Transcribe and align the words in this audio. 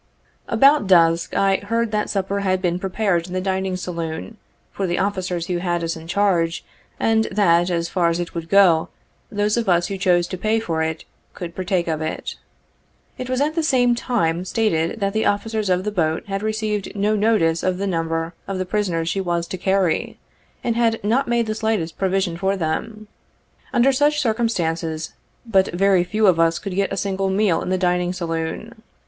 About 0.47 0.87
dusk 0.87 1.35
I 1.35 1.57
heard 1.57 1.91
that 1.91 2.09
supper 2.09 2.39
had 2.39 2.59
been 2.59 2.79
prepared 2.79 3.27
in 3.27 3.33
the 3.33 3.39
dining 3.39 3.77
saloon, 3.77 4.37
for 4.71 4.87
the 4.87 4.97
officers 4.97 5.45
who 5.45 5.57
had 5.59 5.83
us 5.83 5.95
in 5.95 6.07
charge, 6.07 6.65
and 6.99 7.25
that, 7.25 7.69
as 7.69 7.87
far 7.87 8.09
as 8.09 8.19
it 8.19 8.33
would 8.33 8.49
go, 8.49 8.89
those 9.31 9.57
of 9.57 9.69
us 9.69 9.89
who 9.89 9.99
chose 9.99 10.25
to 10.29 10.39
pay 10.39 10.59
for 10.59 10.81
it, 10.81 11.05
could 11.35 11.53
partake 11.53 11.87
of 11.87 12.01
it. 12.01 12.33
It 13.19 13.29
was 13.29 13.41
at 13.41 13.53
the 13.53 13.61
same 13.61 13.93
time 13.93 14.43
stated, 14.43 14.99
that 15.01 15.13
the 15.13 15.27
officers 15.27 15.69
of 15.69 15.83
the 15.83 15.91
boat 15.91 16.25
had 16.25 16.41
received 16.41 16.95
no 16.95 17.15
notice 17.15 17.61
of 17.61 17.77
the 17.77 17.85
number 17.85 18.33
of 18.47 18.57
the 18.57 18.65
prisoners 18.65 19.07
she 19.07 19.21
was 19.21 19.45
to 19.49 19.55
carry, 19.59 20.17
and 20.63 20.75
had 20.75 20.99
not 21.03 21.27
made 21.27 21.45
the 21.45 21.53
slightest 21.53 21.99
provision 21.99 22.37
for 22.37 22.57
them. 22.57 23.07
Under 23.71 23.91
such 23.91 24.19
circumstances, 24.19 25.13
but 25.45 25.67
very 25.71 26.03
few 26.03 26.25
of 26.25 26.39
us 26.39 26.57
could 26.57 26.73
get 26.73 26.91
a 26.91 26.97
single 26.97 27.29
meal 27.29 27.61
in 27.61 27.69
the 27.69 27.77
dining 27.77 28.13
saloon. 28.13 28.81